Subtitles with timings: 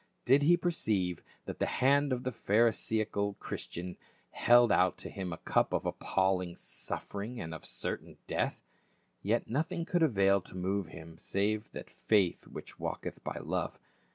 [0.25, 3.97] Did he perceive that the hand of the pharisaical Christian
[4.31, 8.63] held out to him a cup of appalling suffering and of certain death?
[9.21, 13.77] Yet nothing could avail to move him save that faith which walketh by love.